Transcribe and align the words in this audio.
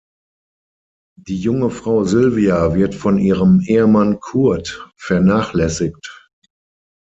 Die 1.21 1.37
junge 1.39 1.69
Frau 1.69 2.05
Silvia 2.05 2.73
wird 2.73 2.95
von 2.95 3.19
ihrem 3.19 3.61
Ehemann 3.63 4.19
Kurt 4.19 4.89
vernachlässigt. 4.97 6.27